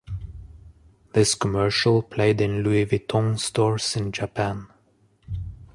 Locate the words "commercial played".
1.35-2.41